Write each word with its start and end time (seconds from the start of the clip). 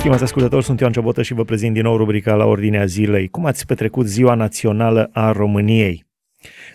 Stimați 0.00 0.22
ascultători, 0.22 0.64
sunt 0.64 0.80
Ioan 0.80 0.92
Ciobotă 0.92 1.22
și 1.22 1.34
vă 1.34 1.44
prezint 1.44 1.74
din 1.74 1.82
nou 1.82 1.96
rubrica 1.96 2.34
la 2.34 2.44
ordinea 2.44 2.84
zilei. 2.84 3.28
Cum 3.28 3.44
ați 3.44 3.66
petrecut 3.66 4.06
Ziua 4.06 4.34
Națională 4.34 5.10
a 5.12 5.32
României? 5.32 6.04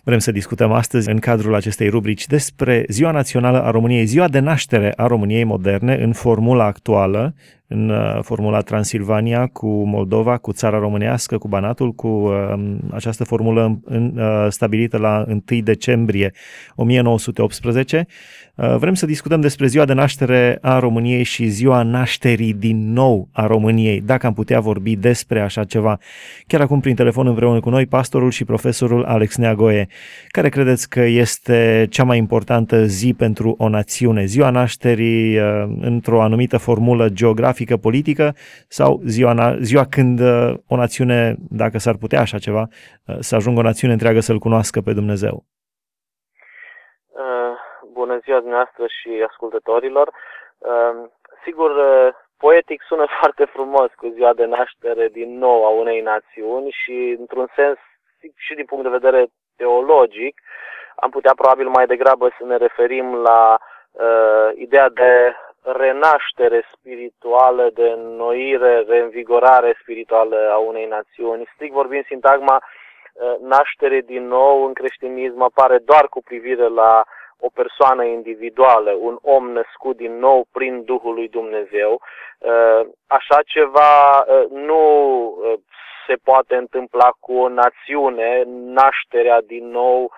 Vrem 0.04 0.20
să 0.20 0.32
discutăm 0.32 0.72
astăzi, 0.72 1.10
în 1.10 1.20
cadrul 1.20 1.56
acestei 1.56 1.90
rubrici, 1.90 2.28
despre 2.28 2.86
Ziua 2.88 3.12
Națională 3.12 3.64
a 3.64 3.72
României, 3.72 4.06
ziua 4.06 4.28
de 4.28 4.40
naștere 4.40 4.94
a 4.96 5.08
României 5.08 5.44
moderne 5.44 5.96
în 5.96 6.14
formula 6.14 6.66
actuală, 6.66 7.36
în 7.68 7.90
uh, 7.90 8.20
formula 8.22 8.60
Transilvania 8.60 9.48
cu 9.48 9.68
Moldova, 9.84 10.38
cu 10.38 10.52
țara 10.52 10.80
românească, 10.80 11.38
cu 11.38 11.48
Banatul, 11.48 11.92
cu 11.92 12.08
uh, 12.08 12.76
această 12.92 13.24
formulă 13.24 13.80
în, 13.84 14.18
uh, 14.18 14.48
stabilită 14.50 14.98
la 14.98 15.26
1 15.28 15.42
decembrie 15.62 16.32
1918. 16.76 18.08
Uh, 18.56 18.76
vrem 18.76 18.94
să 18.94 19.06
discutăm 19.06 19.42
despre 19.42 19.68
ziua 19.68 19.86
de 19.86 19.94
naștere 19.94 20.58
a 20.62 20.80
României 20.80 21.24
și 21.24 21.48
ziua 21.48 21.84
nașterii 21.84 22.54
din 22.54 22.94
nou 22.94 23.30
a 23.32 23.46
României, 23.48 24.02
dacă 24.02 24.28
am 24.28 24.34
putea 24.34 24.60
vorbi 24.60 24.96
despre 24.96 25.42
așa 25.42 25.64
ceva. 25.64 26.00
Chiar 26.48 26.62
acum 26.62 26.80
prin 26.80 26.96
telefon 26.96 27.28
împreună 27.28 27.60
cu 27.60 27.70
noi, 27.70 27.86
pastorul 27.86 28.32
și 28.32 28.46
profesorul 28.46 29.04
Alex 29.04 29.36
Neagoe. 29.36 29.88
Care 30.28 30.50
credeți 30.50 30.90
că 30.90 31.02
este 31.02 31.88
cea 31.90 32.04
mai 32.04 32.18
importantă 32.18 32.86
zi 32.86 33.14
pentru 33.14 33.56
o 33.58 33.70
națiune? 33.70 34.26
Ziua 34.26 34.50
nașterii 34.50 35.38
uh, 35.38 35.44
într-o 35.80 36.22
anumită 36.22 36.58
formulă 36.58 37.10
geografică, 37.10 37.55
politică 37.78 38.34
sau 38.68 39.02
ziua, 39.06 39.56
ziua 39.60 39.86
când 39.90 40.20
uh, 40.20 40.54
o 40.68 40.76
națiune, 40.76 41.36
dacă 41.50 41.78
s-ar 41.78 41.96
putea 42.00 42.20
așa 42.20 42.38
ceva, 42.38 42.68
să 43.20 43.36
ajungă 43.36 43.60
o 43.60 43.64
națiune 43.64 43.94
întreagă 43.94 44.20
să-L 44.20 44.38
cunoască 44.38 44.82
pe 44.82 44.94
Dumnezeu? 44.94 45.46
bună 48.00 48.18
ziua 48.24 48.40
dumneavoastră 48.40 48.86
și 48.98 49.10
ascultătorilor. 49.30 50.08
Ehm, 50.70 51.12
sigur, 51.44 51.72
eh, 51.78 52.14
poetic 52.38 52.80
sună 52.90 53.06
foarte 53.20 53.46
frumos 53.46 53.90
cu 53.94 54.08
ziua 54.16 54.34
de 54.34 54.46
naștere 54.46 55.08
din 55.08 55.38
nou 55.38 55.66
a 55.66 55.70
unei 55.70 56.02
națiuni 56.02 56.70
și, 56.82 57.16
într-un 57.20 57.48
sens, 57.56 57.78
și 58.36 58.54
din 58.60 58.66
punct 58.66 58.84
de 58.84 58.98
vedere 59.00 59.28
teologic, 59.56 60.42
am 60.96 61.10
putea 61.10 61.34
probabil 61.36 61.68
mai 61.68 61.86
degrabă 61.86 62.26
să 62.38 62.44
ne 62.46 62.58
referim 62.58 63.08
la 63.30 63.58
uh, 63.58 64.50
ideea 64.56 64.90
de 64.90 65.12
renaștere 65.66 66.66
spirituală, 66.74 67.70
de 67.74 67.90
înnoire, 67.90 68.84
reînvigorare 68.88 69.78
spirituală 69.82 70.50
a 70.52 70.58
unei 70.58 70.86
națiuni. 70.86 71.50
Strict 71.54 71.74
vorbind, 71.74 72.06
sintagma 72.06 72.62
uh, 72.62 73.36
naștere 73.40 74.02
din 74.02 74.28
nou 74.28 74.66
în 74.66 74.74
creștinism 74.74 75.42
apare 75.42 75.78
doar 75.78 76.08
cu 76.08 76.22
privire 76.22 76.68
la 76.68 77.04
o 77.40 77.50
persoană 77.54 78.04
individuală, 78.04 78.92
un 78.92 79.18
om 79.22 79.50
născut 79.52 79.96
din 79.98 80.18
nou 80.20 80.48
prin 80.52 80.84
Duhul 80.84 81.14
lui 81.14 81.28
Dumnezeu. 81.28 82.02
Uh, 82.40 82.88
așa 83.08 83.40
ceva 83.46 84.20
uh, 84.20 84.46
nu 84.50 84.82
uh, 85.26 85.60
se 86.08 86.16
poate 86.24 86.56
întâmpla 86.56 87.10
cu 87.20 87.34
o 87.34 87.50
națiune, 87.50 88.44
nașterea 88.48 89.42
din 89.42 89.70
nou 89.70 90.12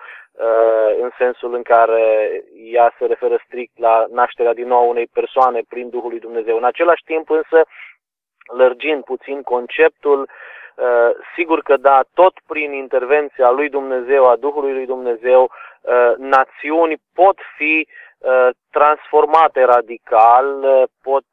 în 1.00 1.10
sensul 1.18 1.54
în 1.54 1.62
care 1.62 2.30
ea 2.72 2.94
se 2.98 3.06
referă 3.06 3.42
strict 3.44 3.78
la 3.78 4.06
nașterea 4.10 4.54
din 4.54 4.66
nou 4.66 4.78
a 4.78 4.88
unei 4.88 5.06
persoane 5.06 5.60
prin 5.68 5.88
Duhul 5.88 6.10
lui 6.10 6.18
Dumnezeu. 6.18 6.56
În 6.56 6.64
același 6.64 7.02
timp 7.04 7.30
însă, 7.30 7.66
lărgind 8.52 9.04
puțin 9.04 9.42
conceptul, 9.42 10.28
sigur 11.36 11.62
că 11.62 11.76
da, 11.76 12.00
tot 12.14 12.32
prin 12.46 12.72
intervenția 12.72 13.50
lui 13.50 13.68
Dumnezeu, 13.68 14.24
a 14.24 14.36
Duhului 14.36 14.72
lui 14.72 14.86
Dumnezeu, 14.86 15.50
Uh, 15.88 16.14
națiuni 16.16 17.02
pot 17.14 17.38
fi 17.56 17.86
uh, 17.86 17.94
transformate 18.70 19.64
radical, 19.64 20.62
uh, 20.62 20.82
pot 21.02 21.24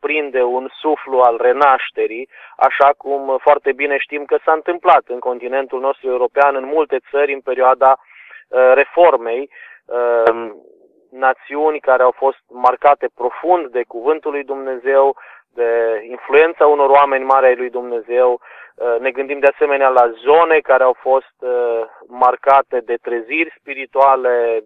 prinde 0.00 0.42
un 0.42 0.68
suflu 0.80 1.18
al 1.18 1.36
renașterii, 1.40 2.28
așa 2.56 2.92
cum 2.96 3.38
foarte 3.40 3.72
bine 3.72 3.96
știm 3.98 4.24
că 4.24 4.38
s-a 4.44 4.52
întâmplat 4.52 5.02
în 5.06 5.18
continentul 5.18 5.80
nostru 5.80 6.08
european, 6.08 6.54
în 6.54 6.64
multe 6.64 6.98
țări, 7.10 7.32
în 7.32 7.40
perioada 7.40 7.98
reformei, 8.74 9.50
națiuni 11.10 11.80
care 11.80 12.02
au 12.02 12.14
fost 12.16 12.42
marcate 12.48 13.08
profund 13.14 13.66
de 13.66 13.82
cuvântul 13.88 14.30
lui 14.30 14.44
Dumnezeu, 14.44 15.16
de 15.54 16.02
influența 16.08 16.66
unor 16.66 16.88
oameni 16.88 17.24
mari 17.24 17.46
ai 17.46 17.56
lui 17.56 17.70
Dumnezeu, 17.70 18.40
Uh, 18.78 19.00
ne 19.00 19.10
gândim 19.10 19.38
de 19.38 19.50
asemenea 19.54 19.88
la 19.88 20.12
zone 20.24 20.58
care 20.58 20.82
au 20.82 20.96
fost 21.00 21.34
uh, 21.38 21.82
marcate 22.06 22.80
de 22.84 22.96
treziri 23.02 23.54
spirituale, 23.58 24.64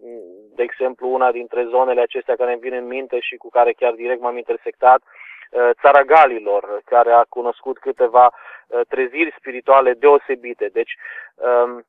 de 0.62 0.68
exemplu 0.68 1.08
una 1.08 1.30
dintre 1.32 1.64
zonele 1.64 2.00
acestea 2.00 2.36
care 2.36 2.52
îmi 2.52 2.60
vin 2.60 2.72
în 2.72 2.86
minte 2.86 3.20
și 3.20 3.36
cu 3.36 3.48
care 3.48 3.72
chiar 3.72 3.92
direct 3.92 4.20
m-am 4.20 4.36
intersectat, 4.36 5.00
uh, 5.02 5.70
țara 5.80 6.02
Galilor, 6.02 6.80
care 6.84 7.10
a 7.12 7.24
cunoscut 7.28 7.78
câteva 7.78 8.32
treziri 8.88 9.34
spirituale 9.38 9.92
deosebite. 9.92 10.68
Deci, 10.72 10.92
um, 11.34 11.84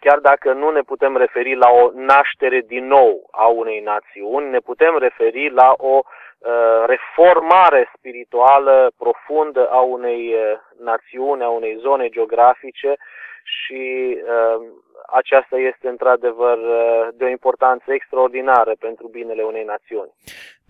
chiar 0.00 0.18
dacă 0.18 0.52
nu 0.52 0.70
ne 0.70 0.82
putem 0.82 1.16
referi 1.16 1.54
la 1.54 1.70
o 1.70 1.90
naștere 1.94 2.60
din 2.60 2.86
nou 2.86 3.28
a 3.30 3.46
unei 3.46 3.80
națiuni, 3.80 4.50
ne 4.50 4.58
putem 4.58 4.98
referi 4.98 5.50
la 5.50 5.74
o 5.76 6.02
Uh, 6.38 6.84
reformare 6.86 7.90
spirituală 7.96 8.90
profundă 8.98 9.68
a 9.70 9.80
unei 9.80 10.34
uh, 10.34 10.58
națiuni, 10.80 11.42
a 11.42 11.48
unei 11.48 11.76
zone 11.80 12.08
geografice 12.08 12.96
și 13.56 13.82
uh, 14.16 14.58
aceasta 15.20 15.56
este 15.56 15.88
într-adevăr 15.88 16.58
de 17.14 17.24
o 17.24 17.28
importanță 17.28 17.92
extraordinară 17.92 18.72
pentru 18.78 19.08
binele 19.08 19.42
unei 19.42 19.64
națiuni. 19.64 20.12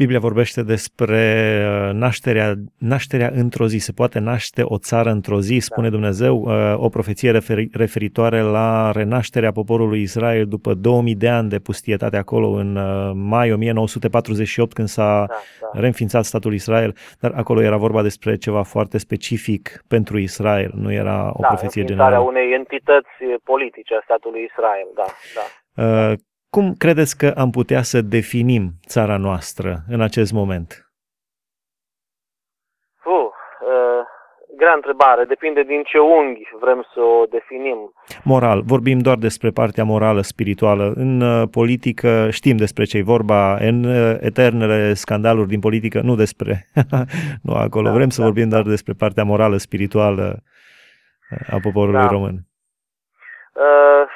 Biblia 0.03 0.19
vorbește 0.19 0.63
despre 0.63 1.23
uh, 1.67 1.95
nașterea, 1.95 2.55
nașterea 2.79 3.31
într-o 3.35 3.67
zi. 3.67 3.79
Se 3.79 3.93
poate 3.93 4.19
naște 4.19 4.63
o 4.65 4.79
țară 4.79 5.11
într-o 5.11 5.41
zi, 5.41 5.59
spune 5.59 5.89
da. 5.89 5.93
Dumnezeu, 5.93 6.37
uh, 6.37 6.75
o 6.77 6.89
profeție 6.89 7.31
referi, 7.31 7.69
referitoare 7.73 8.41
la 8.41 8.91
renașterea 8.91 9.53
poporului 9.53 10.01
Israel 10.01 10.47
după 10.47 10.75
2000 10.75 11.15
de 11.15 11.29
ani 11.29 11.49
de 11.49 11.59
pustietate 11.59 12.17
acolo 12.17 12.49
în 12.49 12.77
uh, 12.77 13.11
mai 13.15 13.53
1948 13.53 14.73
când 14.73 14.89
s-a 14.89 15.25
da, 15.29 15.35
da. 15.73 15.81
reînființat 15.81 16.25
statul 16.25 16.53
Israel, 16.55 16.95
dar 17.21 17.33
acolo 17.37 17.63
era 17.63 17.77
vorba 17.77 18.03
despre 18.03 18.37
ceva 18.37 18.63
foarte 18.63 18.99
specific 18.99 19.85
pentru 19.89 20.19
Israel, 20.19 20.71
nu 20.75 20.93
era 20.93 21.31
o 21.33 21.41
da, 21.41 21.47
profeție 21.47 21.85
generală. 21.85 22.19
unei 22.19 22.49
entități 22.69 23.43
politice 23.45 23.95
a 23.95 24.01
statului 24.05 24.43
Israel, 24.51 24.89
da. 24.95 25.07
da. 25.39 25.45
Uh, 25.83 26.19
cum 26.51 26.75
credeți 26.75 27.19
că 27.19 27.35
am 27.37 27.51
putea 27.51 27.83
să 27.83 28.01
definim 28.01 28.71
țara 28.87 29.17
noastră 29.17 29.77
în 29.89 30.01
acest 30.01 30.33
moment? 30.33 30.91
Uh, 33.05 33.29
uh, 33.61 34.03
grea 34.57 34.75
întrebare. 34.75 35.25
Depinde 35.25 35.63
din 35.63 35.83
ce 35.83 35.99
unghi 35.99 36.49
vrem 36.61 36.87
să 36.95 37.01
o 37.01 37.25
definim. 37.25 37.93
Moral. 38.25 38.63
Vorbim 38.63 38.99
doar 38.99 39.17
despre 39.17 39.51
partea 39.51 39.85
morală, 39.85 40.21
spirituală. 40.21 40.93
În 40.97 41.21
uh, 41.21 41.49
politică 41.51 42.31
știm 42.31 42.57
despre 42.57 42.85
ce 42.85 42.97
e 42.97 43.03
vorba. 43.03 43.57
În 43.57 43.85
uh, 43.85 44.17
eternele 44.21 44.95
scandaluri 44.95 45.49
din 45.49 45.61
politică, 45.61 46.01
nu 46.01 46.15
despre... 46.15 46.67
nu 47.47 47.53
acolo. 47.55 47.89
Da, 47.89 47.95
vrem 47.95 48.11
să 48.11 48.21
da, 48.21 48.27
vorbim 48.27 48.49
da. 48.49 48.55
doar 48.55 48.69
despre 48.69 48.93
partea 48.93 49.25
morală, 49.25 49.57
spirituală 49.57 50.43
uh, 51.31 51.55
a 51.55 51.59
poporului 51.63 52.01
da. 52.01 52.09
român. 52.09 52.49
Uh, 53.59 54.09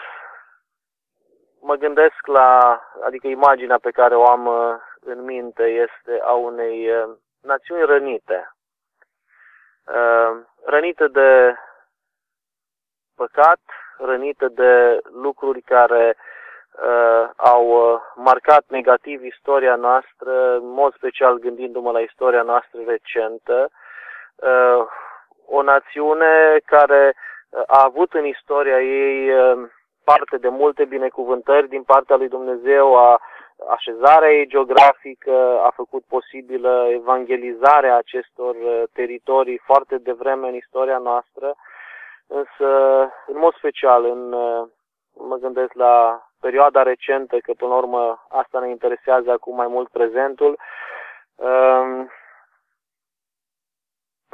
mă 1.60 1.75
gândesc 1.75 2.26
la, 2.26 2.80
adică 3.04 3.26
imaginea 3.26 3.78
pe 3.78 3.91
care 3.91 4.14
o 4.14 4.26
am 4.26 4.47
uh, 4.47 4.75
în 5.00 5.25
minte 5.25 5.62
este 5.62 6.20
a 6.25 6.32
unei 6.32 6.91
uh, 6.91 7.10
națiuni 7.41 7.84
rănite. 7.84 8.52
Uh, 9.86 10.41
rănită 10.64 11.08
de 11.08 11.56
păcat, 13.16 13.60
rănită 13.98 14.48
de 14.48 15.00
lucruri 15.12 15.60
care 15.60 16.16
au 17.36 18.00
marcat 18.14 18.64
negativ 18.69 19.25
istoria 19.25 19.76
noastră, 19.76 20.55
în 20.56 20.69
mod 20.69 20.94
special 20.94 21.38
gândindu-mă 21.38 21.90
la 21.90 22.00
istoria 22.00 22.43
noastră 22.43 22.81
recentă. 22.87 23.70
O 25.46 25.62
națiune 25.62 26.58
care 26.64 27.14
a 27.66 27.82
avut 27.84 28.12
în 28.12 28.25
istoria 28.25 28.81
ei 28.81 29.31
parte 30.04 30.37
de 30.37 30.49
multe 30.49 30.84
binecuvântări 30.84 31.69
din 31.69 31.82
partea 31.82 32.16
lui 32.16 32.28
Dumnezeu, 32.28 32.96
a 32.96 33.20
așezarea 33.69 34.32
ei 34.32 34.46
geografică 34.46 35.60
a 35.64 35.70
făcut 35.75 36.04
posibilă 36.04 36.87
evangelizarea 36.90 37.96
acestor 37.96 38.54
uh, 38.54 38.82
teritorii 38.93 39.60
foarte 39.64 39.99
devreme 39.99 40.49
în 40.49 40.54
istoria 40.54 40.99
noastră, 40.99 41.54
însă, 42.26 42.69
în 43.26 43.38
mod 43.38 43.55
special, 43.55 44.05
în, 44.05 44.32
uh, 44.32 44.69
mă 45.14 45.37
gândesc 45.37 45.72
la 45.72 46.26
perioada 46.40 46.82
recentă, 46.82 47.38
că 47.38 47.52
până 47.56 47.70
la 47.70 47.76
urmă 47.76 48.26
asta 48.28 48.58
ne 48.58 48.69
interesează 48.69 49.31
acum 49.31 49.55
mai 49.55 49.66
mult 49.66 49.88
prezentul, 49.88 50.58
um, 51.34 52.10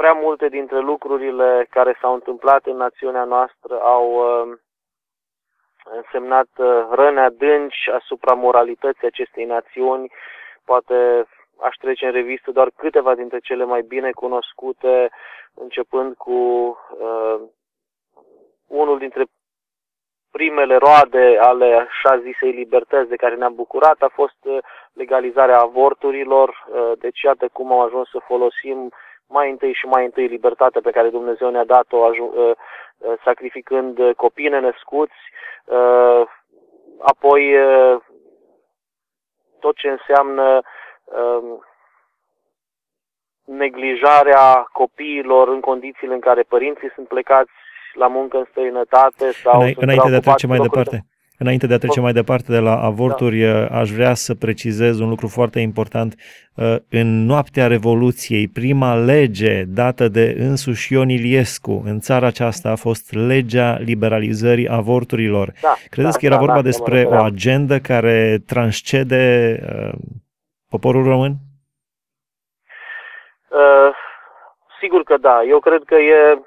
prea 0.00 0.12
multe 0.12 0.48
dintre 0.48 0.78
lucrurile 0.78 1.66
care 1.70 1.98
s-au 2.00 2.14
întâmplat 2.14 2.66
în 2.66 2.76
națiunea 2.76 3.24
noastră 3.24 3.80
au 3.80 4.06
um, 4.14 4.60
însemnat 5.84 6.48
uh, 6.56 6.86
răni 6.90 7.18
adânci 7.18 7.88
asupra 8.00 8.34
moralității 8.34 9.06
acestei 9.06 9.44
națiuni, 9.44 10.12
poate 10.64 11.26
aș 11.60 11.76
trece 11.76 12.06
în 12.06 12.12
revistă 12.12 12.50
doar 12.50 12.70
câteva 12.76 13.14
dintre 13.14 13.38
cele 13.38 13.64
mai 13.64 13.82
bine 13.82 14.10
cunoscute, 14.10 15.10
începând 15.54 16.14
cu 16.16 16.32
uh, 16.32 17.40
unul 18.66 18.98
dintre 18.98 19.24
primele 20.30 20.76
roade 20.76 21.38
ale 21.40 21.88
așa 21.88 22.18
zisei 22.18 22.50
libertăți 22.50 23.08
de 23.08 23.16
care 23.16 23.34
ne-am 23.34 23.54
bucurat 23.54 24.02
a 24.02 24.10
fost 24.12 24.38
uh, 24.42 24.58
legalizarea 24.92 25.60
avorturilor. 25.60 26.48
Uh, 26.48 26.92
deci 26.98 27.20
iată 27.20 27.48
cum 27.52 27.72
am 27.72 27.80
ajuns 27.80 28.08
să 28.08 28.18
folosim 28.26 28.92
mai 29.28 29.50
întâi 29.50 29.72
și 29.72 29.86
mai 29.86 30.04
întâi 30.04 30.26
libertatea 30.26 30.80
pe 30.80 30.90
care 30.90 31.08
Dumnezeu 31.08 31.50
ne-a 31.50 31.64
dat-o 31.64 31.96
uh, 31.96 32.50
sacrificând 33.24 33.98
copii 34.16 34.48
nenăscuți, 34.48 35.14
apoi 36.98 37.54
tot 39.58 39.76
ce 39.76 39.88
înseamnă 39.88 40.60
um, 41.04 41.62
neglijarea 43.44 44.68
copiilor 44.72 45.48
în 45.48 45.60
condițiile 45.60 46.14
în 46.14 46.20
care 46.20 46.42
părinții 46.42 46.90
sunt 46.94 47.08
plecați 47.08 47.50
la 47.92 48.06
muncă 48.06 48.36
în 48.36 48.46
străinătate 48.50 49.32
sau 49.32 49.60
Îna, 49.60 49.70
înainte 49.76 50.08
de 50.08 50.16
a 50.16 50.20
trece 50.20 50.46
mai 50.46 50.58
departe. 50.58 51.04
Înainte 51.38 51.66
de 51.66 51.74
a 51.74 51.78
trece 51.78 52.00
mai 52.00 52.12
departe 52.12 52.52
de 52.52 52.58
la 52.58 52.76
avorturi, 52.82 53.40
da. 53.40 53.66
aș 53.66 53.90
vrea 53.90 54.14
să 54.14 54.34
precizez 54.34 55.00
un 55.00 55.08
lucru 55.08 55.28
foarte 55.28 55.60
important. 55.60 56.14
Uh, 56.54 56.76
în 56.90 57.24
noaptea 57.24 57.66
Revoluției, 57.66 58.48
prima 58.48 58.94
lege 58.94 59.64
dată 59.64 60.08
de 60.08 60.36
însuși 60.38 60.92
Ion 60.92 61.08
Iliescu 61.08 61.82
în 61.84 61.98
țara 62.00 62.26
aceasta 62.26 62.70
a 62.70 62.76
fost 62.76 63.14
legea 63.14 63.78
liberalizării 63.78 64.68
avorturilor. 64.68 65.52
Da, 65.62 65.74
Credeți 65.90 66.12
da, 66.12 66.18
că 66.18 66.26
era 66.26 66.34
da, 66.34 66.40
vorba 66.40 66.54
da, 66.54 66.62
despre 66.62 67.04
o 67.04 67.14
agendă 67.14 67.78
care 67.78 68.38
transcede 68.46 69.58
uh, 69.62 69.98
poporul 70.70 71.04
român? 71.04 71.32
Uh, 73.48 73.94
sigur 74.80 75.02
că 75.02 75.16
da. 75.16 75.42
Eu 75.48 75.58
cred 75.58 75.82
că 75.86 75.94
e 75.94 76.42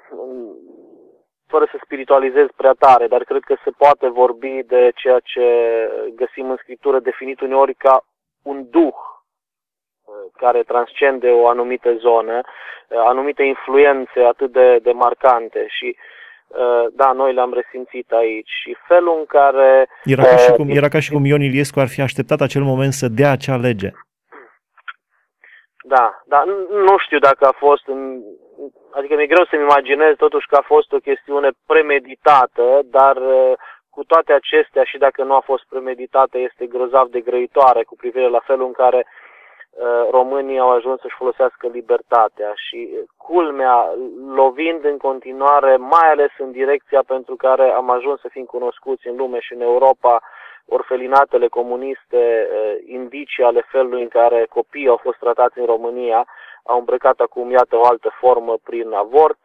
fără 1.52 1.66
să 1.70 1.76
spiritualizez 1.84 2.46
prea 2.56 2.74
tare, 2.84 3.06
dar 3.06 3.22
cred 3.30 3.42
că 3.48 3.54
se 3.64 3.70
poate 3.82 4.06
vorbi 4.22 4.54
de 4.74 4.82
ceea 5.00 5.20
ce 5.32 5.46
găsim 6.20 6.46
în 6.50 6.58
Scriptură 6.62 6.98
definit 7.00 7.38
uneori 7.40 7.74
ca 7.74 7.94
un 8.50 8.58
duh 8.76 8.98
uh, 9.04 10.14
care 10.42 10.70
transcende 10.72 11.28
o 11.40 11.48
anumită 11.54 11.90
zonă, 12.06 12.36
uh, 12.42 13.02
anumite 13.12 13.42
influențe 13.42 14.20
atât 14.32 14.50
de, 14.52 14.68
de 14.86 14.92
marcante 15.04 15.62
și 15.76 15.88
uh, 15.96 16.84
da, 17.00 17.08
noi 17.12 17.32
le-am 17.34 17.52
resimțit 17.60 18.08
aici 18.10 18.52
și 18.62 18.76
felul 18.88 19.14
în 19.18 19.26
care... 19.36 19.88
Era 20.04 20.22
ca, 20.22 20.36
și 20.36 20.52
cum, 20.52 20.68
era 20.68 20.88
ca 20.88 21.00
și 21.00 21.10
cum 21.12 21.24
Ion 21.24 21.42
Iliescu 21.48 21.80
ar 21.80 21.88
fi 21.88 22.00
așteptat 22.00 22.40
acel 22.40 22.62
moment 22.62 22.92
să 22.92 23.06
dea 23.08 23.30
acea 23.30 23.56
lege. 23.56 23.90
Da, 25.82 26.22
da, 26.24 26.44
nu 26.68 26.98
știu 26.98 27.18
dacă 27.18 27.46
a 27.46 27.52
fost 27.58 27.86
în, 27.86 28.22
adică 28.90 29.14
mi-e 29.14 29.26
greu 29.26 29.44
să-mi 29.44 29.62
imaginez 29.62 30.16
totuși 30.16 30.46
că 30.46 30.56
a 30.56 30.64
fost 30.64 30.92
o 30.92 31.04
chestiune 31.08 31.50
premeditată, 31.66 32.80
dar 32.84 33.16
uh, 33.16 33.52
cu 33.90 34.04
toate 34.04 34.32
acestea 34.32 34.84
și 34.84 34.98
dacă 34.98 35.22
nu 35.24 35.34
a 35.34 35.40
fost 35.40 35.64
premeditată 35.68 36.38
este 36.38 36.66
grozav 36.66 37.08
de 37.08 37.20
grăitoare 37.20 37.82
cu 37.82 37.96
privire 37.96 38.28
la 38.28 38.40
felul 38.40 38.66
în 38.66 38.72
care 38.72 39.06
uh, 39.06 40.08
românii 40.10 40.58
au 40.58 40.70
ajuns 40.70 41.00
să-și 41.00 41.20
folosească 41.22 41.66
libertatea 41.66 42.52
și 42.54 42.88
uh, 42.92 42.98
culmea 43.16 43.94
lovind 44.34 44.84
în 44.84 44.96
continuare, 44.96 45.76
mai 45.76 46.08
ales 46.10 46.30
în 46.38 46.50
direcția 46.50 47.02
pentru 47.06 47.34
care 47.36 47.70
am 47.70 47.90
ajuns 47.90 48.20
să 48.20 48.28
fim 48.30 48.44
cunoscuți 48.44 49.08
în 49.08 49.16
lume 49.16 49.40
și 49.40 49.52
în 49.52 49.60
Europa, 49.60 50.22
orfelinatele 50.66 51.48
comuniste, 51.48 52.48
indicii 52.86 53.42
ale 53.42 53.66
felului 53.70 54.02
în 54.02 54.08
care 54.08 54.46
copiii 54.48 54.88
au 54.88 54.96
fost 54.96 55.18
tratați 55.18 55.58
în 55.58 55.66
România, 55.66 56.26
au 56.64 56.78
îmbrăcat 56.78 57.20
acum, 57.20 57.50
iată, 57.50 57.76
o 57.76 57.84
altă 57.84 58.16
formă 58.20 58.58
prin 58.64 58.92
avort, 58.92 59.38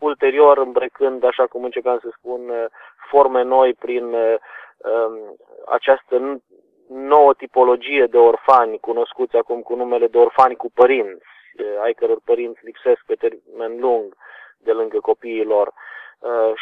ulterior 0.00 0.58
îmbrăcând, 0.58 1.24
așa 1.24 1.46
cum 1.46 1.64
începeam 1.64 1.98
să 2.02 2.08
spun, 2.18 2.48
uh, 2.48 2.64
forme 3.10 3.42
noi 3.42 3.74
prin 3.74 4.04
uh, 4.12 4.34
um, 4.76 5.36
această 5.66 6.40
nouă 6.88 7.34
tipologie 7.34 8.06
de 8.06 8.16
orfani, 8.16 8.78
cunoscuți 8.78 9.36
acum 9.36 9.60
cu 9.60 9.74
numele 9.74 10.06
de 10.06 10.18
orfani 10.18 10.56
cu 10.56 10.70
părinți, 10.74 11.26
uh, 11.58 11.82
ai 11.82 11.92
căror 11.92 12.20
părinți 12.24 12.64
lipsesc 12.64 13.00
pe 13.06 13.14
termen 13.14 13.80
lung 13.80 14.14
de 14.58 14.72
lângă 14.72 14.98
copiilor. 15.00 15.72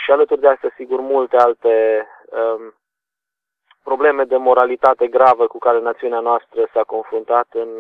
Și 0.05 0.11
alături 0.11 0.41
de 0.41 0.49
asta, 0.49 0.69
sigur, 0.77 1.01
multe 1.01 1.37
alte 1.37 2.07
um, 2.31 2.75
probleme 3.89 4.25
de 4.25 4.37
moralitate 4.37 5.07
gravă 5.07 5.47
cu 5.47 5.59
care 5.59 5.81
națiunea 5.81 6.21
noastră 6.21 6.61
s-a 6.73 6.83
confruntat 6.95 7.49
în 7.53 7.71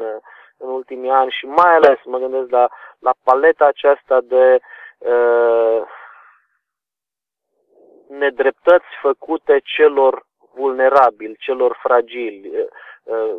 în 0.58 0.68
ultimii 0.68 1.10
ani 1.10 1.30
și 1.30 1.46
mai 1.46 1.74
ales 1.74 1.98
mă 2.04 2.18
gândesc 2.18 2.50
la, 2.50 2.68
la 2.98 3.12
paleta 3.22 3.64
aceasta 3.64 4.20
de 4.20 4.58
uh, 4.98 5.82
nedreptăți 8.08 8.90
făcute 9.00 9.60
celor 9.62 10.26
vulnerabili, 10.54 11.36
celor 11.38 11.78
fragili, 11.82 12.50
uh, 13.02 13.36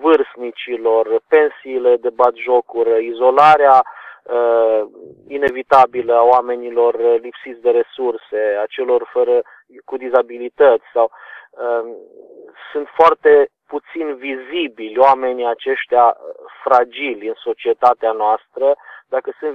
vârstnicilor, 0.00 1.20
pensiile 1.28 1.96
de 1.96 2.10
batjocură, 2.10 2.96
izolarea 2.96 3.82
uh, 4.22 4.82
inevitabilă 5.28 6.14
a 6.14 6.22
oamenilor 6.22 7.20
lipsiți 7.20 7.60
de 7.60 7.70
resurse, 7.70 8.58
a 8.62 8.66
celor 8.68 9.08
fără 9.12 9.42
cu 9.84 9.96
dizabilități 9.96 10.84
sau 10.92 11.04
uh, 11.04 11.25
sunt 12.72 12.88
foarte 12.94 13.50
puțin 13.66 14.14
vizibili 14.14 14.98
oamenii 14.98 15.46
aceștia 15.46 16.04
uh, 16.04 16.34
fragili 16.64 17.28
în 17.28 17.34
societatea 17.36 18.12
noastră. 18.12 18.76
Dacă 19.08 19.32
sunt 19.38 19.52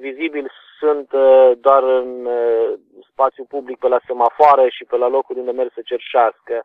vizibili, 0.00 0.50
sunt 0.78 1.12
uh, 1.12 1.52
doar 1.56 1.82
în 1.82 2.24
uh, 2.24 2.72
spațiu 3.10 3.44
public 3.44 3.78
pe 3.78 3.88
la 3.88 4.00
semafoare 4.06 4.68
și 4.68 4.84
pe 4.84 4.96
la 4.96 5.08
locuri 5.08 5.38
unde 5.38 5.50
merg 5.50 5.70
să 5.74 5.80
cerșească, 5.84 6.64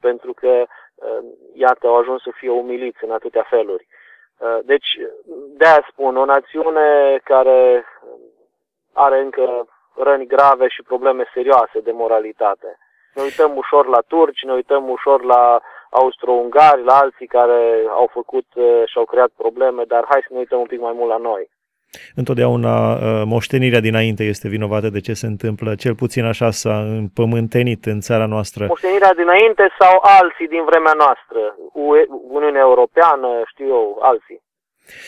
pentru 0.00 0.32
că, 0.32 0.64
iată, 1.54 1.86
au 1.86 1.96
ajuns 1.96 2.22
să 2.22 2.30
fie 2.34 2.50
umiliți 2.50 3.04
în 3.04 3.10
atâtea 3.10 3.46
feluri. 3.48 3.86
Deci, 4.62 4.98
de-aia 5.56 5.86
spun, 5.90 6.16
o 6.16 6.24
națiune 6.24 7.20
care 7.24 7.84
are 8.92 9.20
încă 9.20 9.66
răni 9.94 10.26
grave 10.26 10.68
și 10.68 10.82
probleme 10.82 11.24
serioase 11.34 11.80
de 11.80 11.92
moralitate. 11.92 12.78
Ne 13.14 13.22
uităm 13.22 13.56
ușor 13.56 13.86
la 13.86 14.00
turci, 14.06 14.42
ne 14.42 14.52
uităm 14.52 14.88
ușor 14.88 15.24
la 15.24 15.60
austro-ungari, 15.90 16.84
la 16.84 16.94
alții 16.94 17.26
care 17.26 17.60
au 17.88 18.08
făcut 18.12 18.46
uh, 18.54 18.64
și 18.90 18.98
au 18.98 19.04
creat 19.04 19.30
probleme, 19.36 19.82
dar 19.88 20.04
hai 20.08 20.20
să 20.26 20.32
ne 20.32 20.38
uităm 20.38 20.60
un 20.60 20.66
pic 20.66 20.80
mai 20.80 20.94
mult 20.96 21.10
la 21.10 21.16
noi. 21.16 21.50
Întotdeauna 22.14 22.92
uh, 22.92 23.22
moștenirea 23.24 23.80
dinainte 23.80 24.24
este 24.24 24.48
vinovată 24.48 24.88
de 24.88 25.00
ce 25.00 25.12
se 25.12 25.26
întâmplă, 25.26 25.74
cel 25.74 25.94
puțin 25.94 26.24
așa 26.24 26.50
s-a 26.50 26.78
împământenit 26.78 27.84
în 27.84 28.00
țara 28.00 28.26
noastră. 28.26 28.66
Moștenirea 28.66 29.14
dinainte 29.14 29.68
sau 29.78 29.98
alții 30.02 30.48
din 30.48 30.64
vremea 30.64 30.92
noastră, 30.96 31.40
Uniunea 32.30 32.60
Europeană, 32.60 33.28
știu 33.46 33.66
eu, 33.66 33.98
alții. 34.00 34.42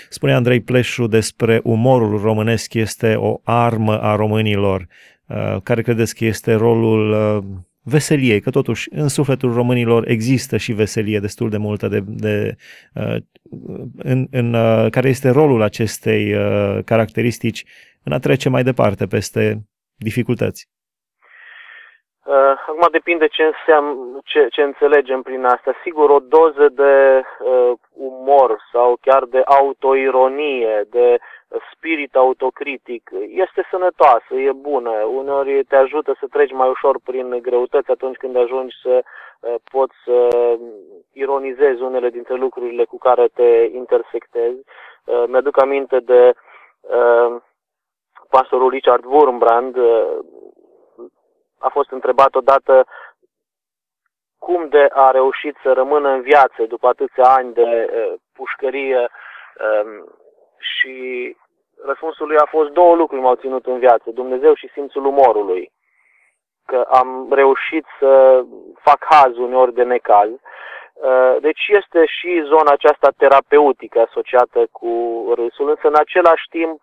Spune 0.08 0.34
Andrei 0.34 0.60
Pleșu 0.60 1.06
despre 1.06 1.60
umorul 1.64 2.20
românesc 2.22 2.74
este 2.74 3.14
o 3.18 3.36
armă 3.44 3.98
a 4.00 4.14
românilor. 4.16 4.80
Uh, 5.28 5.56
care 5.64 5.82
credeți 5.82 6.14
că 6.14 6.24
este 6.24 6.54
rolul 6.54 7.14
veseliei, 7.92 8.40
că 8.40 8.50
totuși 8.50 8.88
în 8.92 9.08
sufletul 9.08 9.52
românilor 9.52 10.08
există 10.08 10.56
și 10.56 10.72
veselie 10.72 11.18
destul 11.18 11.48
de 11.50 11.56
multă, 11.56 11.88
de, 11.88 12.00
de, 12.06 12.54
uh, 12.94 13.16
în, 14.02 14.26
în, 14.30 14.54
uh, 14.54 14.86
care 14.90 15.08
este 15.08 15.30
rolul 15.30 15.62
acestei 15.62 16.34
uh, 16.34 16.78
caracteristici 16.84 17.64
în 18.04 18.12
a 18.12 18.18
trece 18.18 18.48
mai 18.48 18.62
departe 18.62 19.06
peste 19.06 19.42
dificultăți. 19.96 20.68
Acum 22.76 22.88
depinde 22.90 23.26
ce, 23.26 23.42
înseamnă, 23.42 24.20
ce, 24.24 24.46
ce 24.50 24.62
înțelegem 24.62 25.22
prin 25.22 25.44
asta. 25.44 25.72
Sigur, 25.82 26.10
o 26.10 26.18
doză 26.18 26.68
de 26.72 27.22
uh, 27.22 27.72
umor 27.92 28.62
sau 28.72 28.98
chiar 29.00 29.24
de 29.24 29.42
autoironie, 29.44 30.86
de 30.90 31.18
spirit 31.74 32.16
autocritic 32.16 33.10
este 33.28 33.66
sănătoasă, 33.70 34.34
e 34.34 34.52
bună. 34.52 34.90
Uneori 34.90 35.64
te 35.64 35.76
ajută 35.76 36.16
să 36.20 36.26
treci 36.30 36.52
mai 36.52 36.68
ușor 36.68 36.98
prin 37.04 37.38
greutăți 37.42 37.90
atunci 37.90 38.16
când 38.16 38.36
ajungi 38.36 38.74
să 38.82 39.04
uh, 39.40 39.54
poți 39.70 39.94
să 40.04 40.28
ironizezi 41.12 41.82
unele 41.82 42.10
dintre 42.10 42.34
lucrurile 42.34 42.84
cu 42.84 42.98
care 42.98 43.28
te 43.34 43.68
intersectezi. 43.72 44.58
Uh, 45.04 45.24
mi-aduc 45.26 45.60
aminte 45.60 46.00
de 46.00 46.34
uh, 46.80 47.36
pastorul 48.30 48.70
Richard 48.70 49.04
Wurmbrand, 49.04 49.76
a 51.58 51.68
fost 51.68 51.90
întrebat 51.90 52.34
odată 52.34 52.86
cum 54.38 54.68
de 54.68 54.88
a 54.92 55.10
reușit 55.10 55.56
să 55.62 55.72
rămână 55.72 56.08
în 56.08 56.20
viață 56.20 56.64
după 56.68 56.88
atâția 56.88 57.24
ani 57.24 57.52
de 57.52 57.88
pușcărie 58.32 59.08
um, 59.08 60.16
și 60.58 61.36
răspunsul 61.86 62.26
lui 62.26 62.36
a 62.36 62.46
fost 62.48 62.70
două 62.70 62.94
lucruri 62.94 63.22
m-au 63.22 63.34
ținut 63.34 63.66
în 63.66 63.78
viață, 63.78 64.10
Dumnezeu 64.10 64.54
și 64.54 64.70
simțul 64.72 65.04
umorului. 65.04 65.70
Că 66.66 66.86
am 66.90 67.28
reușit 67.30 67.84
să 67.98 68.42
fac 68.82 69.04
haz 69.10 69.36
uneori 69.36 69.74
de 69.74 69.82
necaz 69.82 70.30
Deci 71.40 71.66
este 71.68 72.04
și 72.06 72.42
zona 72.44 72.72
aceasta 72.72 73.08
terapeutică 73.16 74.00
asociată 74.00 74.66
cu 74.72 74.92
râsul, 75.36 75.68
însă 75.68 75.86
în 75.86 75.94
același 75.98 76.46
timp 76.50 76.80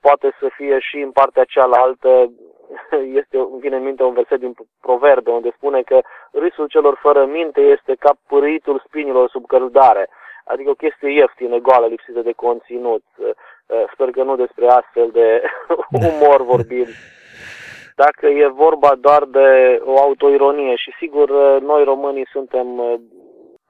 poate 0.00 0.36
să 0.40 0.48
fie 0.56 0.78
și 0.78 0.96
în 0.98 1.10
partea 1.10 1.44
cealaltă 1.44 2.32
este, 3.20 3.36
îmi 3.36 3.60
vine 3.60 3.76
în 3.76 3.82
minte 3.82 4.02
un 4.02 4.12
verset 4.12 4.38
din 4.38 4.54
Proverbe 4.80 5.30
unde 5.30 5.52
spune 5.56 5.82
că 5.82 6.00
râsul 6.32 6.66
celor 6.66 6.98
fără 7.00 7.24
minte 7.24 7.60
este 7.60 7.94
ca 7.94 8.12
pârâitul 8.28 8.82
spinilor 8.86 9.28
sub 9.28 9.46
căldare. 9.46 10.08
Adică 10.44 10.70
o 10.70 10.74
chestie 10.84 11.10
ieftină, 11.10 11.56
goală, 11.56 11.86
lipsită 11.86 12.20
de 12.20 12.32
conținut. 12.32 13.04
Sper 13.92 14.10
că 14.10 14.22
nu 14.22 14.36
despre 14.36 14.66
astfel 14.66 15.08
de 15.12 15.42
umor 16.10 16.42
vorbim. 16.42 16.86
Dacă 17.96 18.26
e 18.26 18.46
vorba 18.46 18.94
doar 19.00 19.24
de 19.24 19.80
o 19.84 19.98
autoironie 19.98 20.76
și 20.76 20.92
sigur 20.98 21.30
noi 21.60 21.84
românii 21.84 22.26
suntem 22.32 22.66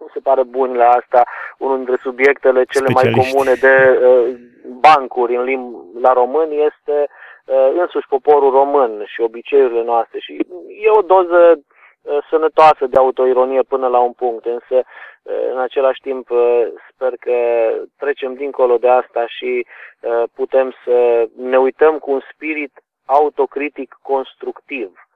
nu 0.03 0.09
se 0.13 0.21
pare 0.29 0.43
buni 0.43 0.77
la 0.77 0.89
asta, 0.89 1.23
unul 1.59 1.77
dintre 1.77 1.97
subiectele 1.97 2.65
cele 2.65 2.89
mai 2.95 3.07
comune 3.19 3.55
de 3.67 3.75
uh, 3.77 4.35
bancuri 4.81 5.37
în 5.37 5.45
limb- 5.45 6.03
la 6.05 6.13
români 6.13 6.55
este 6.71 6.97
uh, 7.07 7.71
însuși 7.83 8.13
poporul 8.15 8.51
român 8.51 9.05
și 9.13 9.21
obiceiurile 9.21 9.83
noastre 9.83 10.19
și 10.19 10.33
e 10.87 10.99
o 11.01 11.03
doză 11.15 11.41
uh, 11.57 11.63
sănătoasă 12.31 12.87
de 12.87 12.99
autoironie 12.99 13.63
până 13.63 13.87
la 13.87 13.99
un 13.99 14.13
punct, 14.13 14.45
însă 14.45 14.75
uh, 14.75 15.51
în 15.53 15.59
același 15.59 16.01
timp 16.01 16.31
uh, 16.31 16.67
sper 16.91 17.13
că 17.21 17.37
trecem 17.99 18.35
dincolo 18.35 18.77
de 18.77 18.89
asta 18.89 19.27
și 19.27 19.67
uh, 20.01 20.23
putem 20.35 20.75
să 20.85 21.29
ne 21.37 21.59
uităm 21.59 21.99
cu 21.99 22.11
un 22.11 22.21
spirit 22.33 22.73
autocritic 23.05 23.99
constructiv 24.03 25.07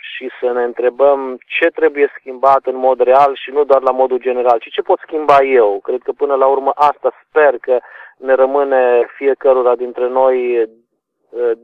și 0.00 0.30
să 0.40 0.52
ne 0.52 0.62
întrebăm 0.62 1.38
ce 1.58 1.66
trebuie 1.66 2.12
schimbat 2.18 2.66
în 2.66 2.76
mod 2.76 3.00
real 3.00 3.36
și 3.36 3.50
nu 3.50 3.64
doar 3.64 3.82
la 3.82 3.90
modul 3.90 4.18
general, 4.18 4.58
ci 4.58 4.70
ce 4.70 4.82
pot 4.82 4.98
schimba 4.98 5.42
eu. 5.42 5.80
Cred 5.82 6.02
că 6.02 6.12
până 6.12 6.34
la 6.34 6.46
urmă 6.46 6.72
asta 6.74 7.12
sper 7.28 7.58
că 7.58 7.78
ne 8.16 8.34
rămâne 8.34 9.06
fiecărura 9.16 9.74
dintre 9.74 10.08
noi 10.08 10.54
eh, 10.54 10.68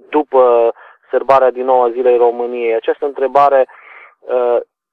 după 0.08 0.72
sărbarea 1.10 1.50
din 1.50 1.64
nou 1.64 1.82
a 1.82 1.90
Zilei 1.90 2.16
României. 2.16 2.74
Această 2.74 3.04
întrebare, 3.04 3.58
eh, 3.58 3.85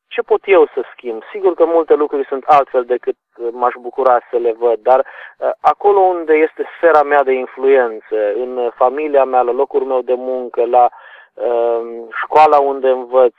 ce 0.07 0.21
pot 0.21 0.41
eu 0.45 0.65
să 0.65 0.81
schimb? 0.95 1.21
Sigur 1.31 1.53
că 1.53 1.65
multe 1.65 1.93
lucruri 1.93 2.25
sunt 2.27 2.43
altfel 2.43 2.85
decât 2.85 3.15
m-aș 3.51 3.73
bucura 3.79 4.19
să 4.29 4.37
le 4.37 4.51
văd, 4.51 4.79
dar 4.79 4.99
eh, 5.37 5.49
acolo 5.61 5.99
unde 5.99 6.33
este 6.33 6.63
sfera 6.77 7.03
mea 7.03 7.23
de 7.23 7.31
influență, 7.31 8.33
în 8.35 8.71
familia 8.75 9.23
mea, 9.23 9.41
la 9.41 9.51
locul 9.51 9.83
meu 9.83 10.01
de 10.01 10.13
muncă, 10.13 10.65
la 10.65 10.89
Ehm, 11.35 12.09
școala 12.23 12.59
unde 12.59 12.89
învăț, 12.89 13.35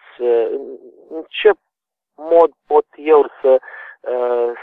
în 1.08 1.24
ce 1.28 1.50
mod 2.14 2.50
pot 2.66 2.84
eu 2.96 3.30
să 3.40 3.60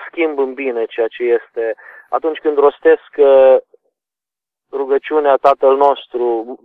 schimb 0.07 0.39
în 0.39 0.53
bine 0.53 0.85
ceea 0.85 1.07
ce 1.07 1.23
este 1.23 1.75
atunci 2.09 2.38
când 2.38 2.57
rostesc 2.57 3.15
rugăciunea 4.71 5.35
Tatăl 5.35 5.75
nostru 5.75 6.59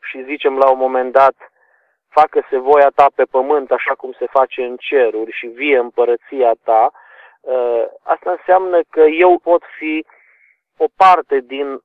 și 0.00 0.24
zicem 0.24 0.58
la 0.58 0.70
un 0.70 0.78
moment 0.78 1.12
dat, 1.12 1.34
facă-se 2.16 2.58
voia 2.58 2.90
ta 2.94 3.06
pe 3.14 3.24
pământ 3.24 3.70
așa 3.70 3.94
cum 3.94 4.12
se 4.18 4.26
face 4.26 4.64
în 4.64 4.76
ceruri 4.76 5.32
și 5.32 5.46
vie 5.46 5.78
împărăția 5.78 6.52
ta, 6.64 6.90
asta 8.02 8.30
înseamnă 8.30 8.80
că 8.90 9.00
eu 9.00 9.38
pot 9.38 9.62
fi 9.78 10.04
o 10.76 10.86
parte 10.96 11.40
din 11.40 11.80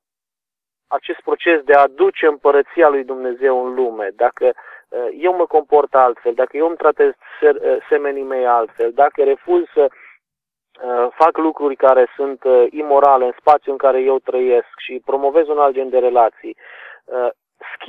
acest 0.89 1.19
proces 1.21 1.61
de 1.61 1.73
a 1.73 1.81
aduce 1.81 2.25
împărăția 2.25 2.89
lui 2.89 3.03
Dumnezeu 3.03 3.65
în 3.65 3.73
lume, 3.73 4.09
dacă 4.15 4.53
uh, 4.89 5.07
eu 5.17 5.35
mă 5.35 5.45
comport 5.45 5.95
altfel, 5.95 6.33
dacă 6.33 6.57
eu 6.57 6.67
îmi 6.67 6.77
tratez 6.77 7.11
uh, 7.41 7.77
semenii 7.89 8.23
mei 8.23 8.45
altfel, 8.45 8.91
dacă 8.91 9.23
refuz 9.23 9.63
să 9.73 9.87
uh, 9.89 11.07
fac 11.15 11.37
lucruri 11.37 11.75
care 11.75 12.07
sunt 12.15 12.43
imorale 12.69 13.25
în 13.25 13.33
spațiul 13.39 13.71
în 13.71 13.77
care 13.77 14.01
eu 14.01 14.19
trăiesc 14.19 14.73
și 14.77 15.01
promovez 15.05 15.47
un 15.47 15.59
alt 15.59 15.73
gen 15.73 15.89
de 15.89 15.99
relații, 15.99 16.57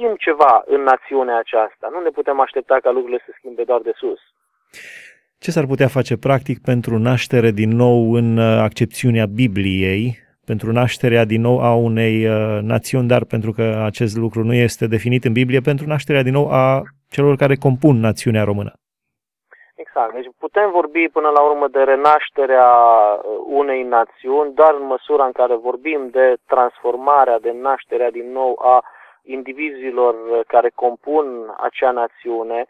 schimb 0.01 0.17
ceva 0.17 0.63
în 0.67 0.83
națiunea 0.83 1.39
aceasta. 1.39 1.89
Nu 1.93 2.01
ne 2.01 2.09
putem 2.09 2.41
aștepta 2.41 2.77
ca 2.83 2.91
lucrurile 2.91 3.23
să 3.27 3.33
schimbe 3.37 3.63
doar 3.63 3.81
de 3.81 3.93
sus. 3.95 4.21
Ce 5.39 5.51
s-ar 5.51 5.67
putea 5.67 5.89
face 5.89 6.17
practic 6.17 6.59
pentru 6.63 6.99
naștere 6.99 7.51
din 7.51 7.71
nou 7.71 8.13
în 8.13 8.39
accepțiunea 8.39 9.27
Bibliei, 9.27 10.19
pentru 10.47 10.73
nașterea 10.73 11.25
din 11.25 11.41
nou 11.41 11.61
a 11.61 11.75
unei 11.75 12.27
uh, 12.27 12.59
națiuni, 12.63 13.09
dar 13.09 13.25
pentru 13.25 13.53
că 13.53 13.83
acest 13.85 14.17
lucru 14.17 14.45
nu 14.45 14.55
este 14.55 14.87
definit 14.87 15.25
în 15.25 15.33
Biblie, 15.33 15.61
pentru 15.61 15.87
nașterea 15.87 16.23
din 16.23 16.33
nou 16.33 16.47
a 16.53 16.83
celor 17.11 17.37
care 17.37 17.55
compun 17.55 17.97
națiunea 18.01 18.45
română. 18.45 18.73
Exact. 19.75 20.13
Deci 20.15 20.31
putem 20.39 20.71
vorbi 20.71 21.09
până 21.09 21.29
la 21.29 21.41
urmă 21.41 21.69
de 21.69 21.83
renașterea 21.83 22.69
uh, 22.69 23.23
unei 23.47 23.83
națiuni, 23.83 24.55
doar 24.55 24.75
în 24.81 24.87
măsura 24.87 25.25
în 25.25 25.33
care 25.33 25.55
vorbim 25.55 26.09
de 26.11 26.37
transformarea, 26.47 27.39
de 27.39 27.53
nașterea 27.63 28.11
din 28.11 28.33
nou 28.33 28.59
a 28.63 28.85
indivizilor 29.23 30.15
uh, 30.15 30.41
care 30.47 30.71
compun 30.75 31.27
acea 31.59 31.91
națiune 31.91 32.67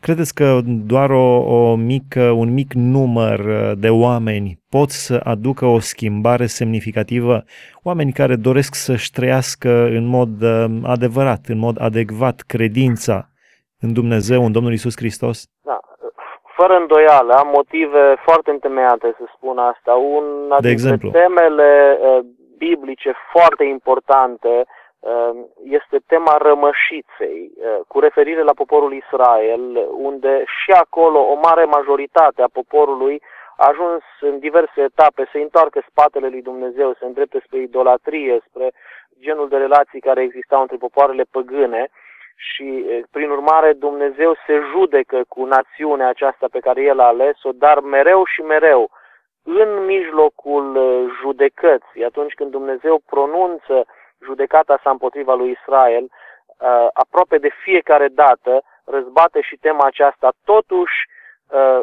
Credeți 0.00 0.34
că 0.34 0.58
doar 0.86 1.10
o, 1.10 1.28
o 1.56 1.74
mică, 1.74 2.30
un 2.30 2.52
mic 2.52 2.72
număr 2.72 3.40
de 3.78 3.88
oameni 3.88 4.58
pot 4.70 4.88
să 4.88 5.20
aducă 5.24 5.64
o 5.66 5.78
schimbare 5.78 6.46
semnificativă? 6.46 7.44
Oameni 7.82 8.12
care 8.12 8.34
doresc 8.36 8.74
să-și 8.74 9.10
trăiască 9.10 9.70
în 9.98 10.06
mod 10.06 10.42
uh, 10.42 10.64
adevărat, 10.84 11.42
în 11.48 11.58
mod 11.58 11.76
adecvat 11.80 12.36
credința 12.46 13.28
în 13.80 13.92
Dumnezeu, 13.92 14.44
în 14.44 14.52
Domnul 14.52 14.72
Isus 14.72 14.96
Hristos? 14.96 15.46
Da. 15.62 15.80
Fără 16.56 16.74
îndoială, 16.80 17.32
am 17.32 17.48
motive 17.54 18.14
foarte 18.24 18.50
întemeiate 18.50 19.14
să 19.18 19.24
spun 19.36 19.58
asta. 19.58 19.92
Una 19.92 20.60
de 20.60 20.68
dintre 20.68 20.70
exemplu. 20.70 21.10
temele 21.10 21.98
uh, 22.00 22.18
biblice 22.58 23.12
foarte 23.32 23.64
importante 23.64 24.48
Ehm, 24.48 24.79
este 25.64 25.98
tema 26.06 26.36
rămășiței, 26.36 27.50
eh, 27.62 27.78
cu 27.88 28.00
referire 28.00 28.42
la 28.42 28.52
poporul 28.52 28.92
Israel, 28.92 29.88
unde 29.92 30.44
și 30.44 30.70
acolo 30.70 31.18
o 31.18 31.34
mare 31.34 31.64
majoritate 31.64 32.42
a 32.42 32.48
poporului 32.52 33.22
a 33.56 33.66
ajuns 33.66 34.02
în 34.20 34.38
diverse 34.38 34.80
etape 34.82 35.28
să 35.32 35.38
întoarcă 35.38 35.82
spatele 35.88 36.28
lui 36.28 36.42
Dumnezeu, 36.42 36.92
să 36.92 37.04
îndrepte 37.04 37.42
spre 37.44 37.58
idolatrie, 37.58 38.40
spre 38.48 38.72
genul 39.20 39.48
de 39.48 39.56
relații 39.56 40.00
care 40.00 40.22
existau 40.22 40.60
între 40.60 40.76
popoarele 40.76 41.24
păgâne 41.30 41.88
și, 42.36 42.84
eh, 42.88 43.02
prin 43.10 43.30
urmare, 43.30 43.72
Dumnezeu 43.72 44.34
se 44.46 44.60
judecă 44.72 45.20
cu 45.28 45.44
națiunea 45.44 46.08
aceasta 46.08 46.46
pe 46.50 46.58
care 46.58 46.82
El 46.82 47.00
a 47.00 47.06
ales-o, 47.06 47.50
dar 47.52 47.80
mereu 47.80 48.24
și 48.24 48.40
mereu, 48.40 48.90
în 49.42 49.84
mijlocul 49.84 50.76
eh, 50.76 51.12
judecății, 51.20 52.04
atunci 52.04 52.32
când 52.32 52.50
Dumnezeu 52.50 53.02
pronunță 53.06 53.86
judecata 54.24 54.80
sa 54.82 54.90
împotriva 54.90 55.34
lui 55.34 55.50
Israel, 55.50 56.02
uh, 56.02 56.88
aproape 56.92 57.38
de 57.38 57.50
fiecare 57.62 58.08
dată 58.08 58.62
răzbate 58.84 59.40
și 59.40 59.56
tema 59.56 59.86
aceasta, 59.86 60.32
totuși 60.44 60.98
uh, 61.48 61.80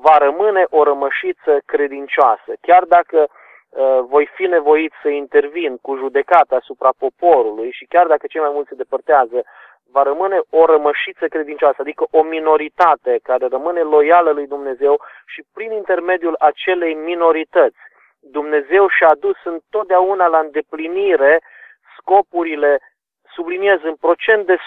va 0.00 0.16
rămâne 0.18 0.66
o 0.70 0.82
rămășiță 0.82 1.60
credincioasă. 1.64 2.52
Chiar 2.60 2.84
dacă 2.84 3.26
uh, 3.28 4.00
voi 4.08 4.28
fi 4.34 4.46
nevoit 4.46 4.92
să 5.02 5.08
intervin 5.08 5.76
cu 5.76 5.96
judecata 5.96 6.56
asupra 6.56 6.90
poporului 6.98 7.70
și 7.70 7.84
chiar 7.84 8.06
dacă 8.06 8.26
cei 8.26 8.40
mai 8.40 8.50
mulți 8.52 8.68
se 8.68 8.74
depărtează, 8.74 9.44
va 9.92 10.02
rămâne 10.02 10.40
o 10.50 10.64
rămășiță 10.64 11.26
credincioasă, 11.28 11.76
adică 11.80 12.04
o 12.10 12.22
minoritate 12.22 13.18
care 13.22 13.46
rămâne 13.46 13.80
loială 13.80 14.30
lui 14.30 14.46
Dumnezeu 14.46 15.00
și 15.26 15.44
prin 15.54 15.72
intermediul 15.72 16.36
acelei 16.38 16.94
minorități 16.94 17.78
Dumnezeu 18.20 18.88
și-a 18.88 19.08
adus 19.08 19.36
întotdeauna 19.44 20.26
la 20.26 20.38
îndeplinire 20.38 21.40
scopurile, 21.96 22.80
subliniez, 23.34 23.78
în 23.82 23.94
procent 23.94 24.46
de 24.46 24.56
100%. 24.56 24.58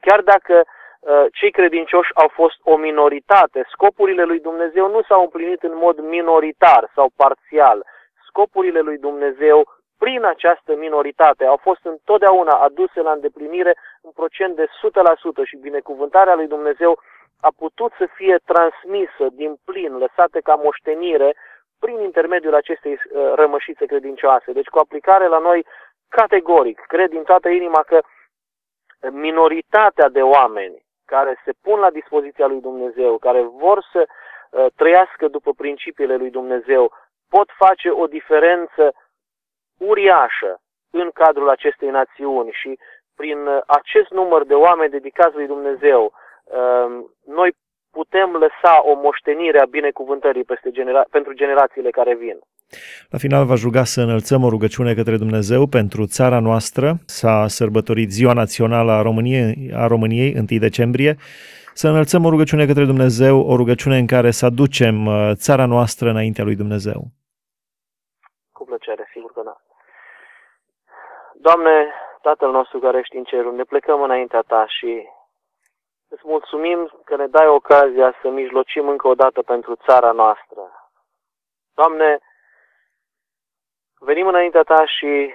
Chiar 0.00 0.20
dacă 0.20 0.64
uh, 0.64 1.24
cei 1.32 1.50
credincioși 1.50 2.10
au 2.14 2.28
fost 2.28 2.58
o 2.62 2.76
minoritate, 2.76 3.66
scopurile 3.70 4.24
lui 4.24 4.40
Dumnezeu 4.40 4.90
nu 4.90 5.02
s-au 5.02 5.22
împlinit 5.22 5.62
în 5.62 5.76
mod 5.76 5.98
minoritar 5.98 6.90
sau 6.94 7.10
parțial. 7.16 7.84
Scopurile 8.28 8.80
lui 8.80 8.98
Dumnezeu 8.98 9.68
prin 9.98 10.24
această 10.24 10.74
minoritate 10.74 11.44
au 11.44 11.56
fost 11.56 11.84
întotdeauna 11.84 12.52
aduse 12.52 13.00
la 13.00 13.12
îndeplinire 13.12 13.76
în 14.02 14.10
procent 14.10 14.56
de 14.56 14.66
100% 14.66 14.68
și 15.44 15.56
binecuvântarea 15.56 16.34
lui 16.34 16.46
Dumnezeu 16.46 16.98
a 17.40 17.48
putut 17.56 17.92
să 17.98 18.08
fie 18.14 18.36
transmisă 18.44 19.24
din 19.32 19.56
plin, 19.64 19.96
lăsată 19.96 20.40
ca 20.40 20.54
moștenire 20.54 21.36
prin 21.78 22.00
intermediul 22.00 22.54
acestei 22.54 22.92
uh, 22.92 23.32
rămășițe 23.34 23.86
credincioase. 23.86 24.52
Deci 24.52 24.66
cu 24.66 24.78
aplicare 24.78 25.26
la 25.26 25.38
noi 25.38 25.66
categoric, 26.08 26.80
cred 26.80 27.10
din 27.10 27.22
toată 27.22 27.48
inima 27.48 27.82
că 27.82 28.00
minoritatea 29.10 30.08
de 30.08 30.22
oameni 30.22 30.84
care 31.04 31.40
se 31.44 31.52
pun 31.60 31.78
la 31.78 31.90
dispoziția 31.90 32.46
lui 32.46 32.60
Dumnezeu, 32.60 33.18
care 33.18 33.42
vor 33.42 33.86
să 33.92 34.06
uh, 34.06 34.66
trăiască 34.76 35.28
după 35.28 35.52
principiile 35.52 36.16
lui 36.16 36.30
Dumnezeu, 36.30 36.92
pot 37.28 37.48
face 37.56 37.90
o 37.90 38.06
diferență 38.06 38.94
uriașă 39.78 40.60
în 40.90 41.10
cadrul 41.10 41.48
acestei 41.48 41.90
națiuni 41.90 42.50
și 42.50 42.78
prin 43.16 43.46
uh, 43.46 43.60
acest 43.66 44.10
număr 44.10 44.44
de 44.44 44.54
oameni 44.54 44.90
dedicați 44.90 45.34
lui 45.34 45.46
Dumnezeu, 45.46 46.12
noi 47.24 47.54
putem 47.98 48.30
lăsa 48.44 48.74
o 48.90 48.94
moștenire 49.04 49.58
a 49.60 49.72
binecuvântării 49.78 50.44
peste 50.44 50.70
genera- 50.70 51.08
pentru 51.10 51.32
generațiile 51.32 51.90
care 51.90 52.14
vin. 52.14 52.38
La 53.10 53.18
final 53.18 53.44
v-aș 53.44 53.62
ruga 53.62 53.84
să 53.84 54.00
înălțăm 54.00 54.40
o 54.44 54.48
rugăciune 54.48 54.94
către 54.94 55.16
Dumnezeu 55.16 55.66
pentru 55.78 56.02
țara 56.16 56.40
noastră. 56.48 56.86
S-a 57.06 57.36
sărbătorit 57.58 58.10
Ziua 58.18 58.32
Națională 58.32 58.92
a 58.92 59.02
României, 59.02 59.70
a 59.82 59.86
României 59.86 60.30
1 60.34 60.58
decembrie. 60.68 61.12
Să 61.80 61.88
înălțăm 61.88 62.24
o 62.24 62.30
rugăciune 62.34 62.64
către 62.66 62.84
Dumnezeu, 62.84 63.36
o 63.52 63.56
rugăciune 63.56 63.96
în 64.02 64.06
care 64.14 64.30
să 64.30 64.44
aducem 64.46 65.06
uh, 65.06 65.30
țara 65.44 65.66
noastră 65.66 66.08
înaintea 66.10 66.44
lui 66.44 66.56
Dumnezeu. 66.62 67.00
Cu 68.52 68.64
plăcere, 68.64 69.04
sigur 69.12 69.30
că 69.32 69.42
da. 69.44 69.56
Doamne, 71.46 71.74
Tatăl 72.22 72.50
nostru 72.50 72.78
care 72.78 72.98
ești 72.98 73.16
în 73.16 73.24
cerul, 73.24 73.54
ne 73.54 73.62
plecăm 73.62 74.02
înaintea 74.02 74.42
Ta 74.46 74.64
și 74.68 74.90
îți 76.08 76.22
mulțumim 76.24 76.90
că 77.04 77.16
ne 77.16 77.26
dai 77.26 77.46
ocazia 77.46 78.14
să 78.22 78.28
mijlocim 78.28 78.88
încă 78.88 79.08
o 79.08 79.14
dată 79.14 79.42
pentru 79.42 79.74
țara 79.74 80.10
noastră. 80.12 80.90
Doamne, 81.74 82.18
venim 83.98 84.26
înaintea 84.26 84.62
Ta 84.62 84.86
și 84.86 85.34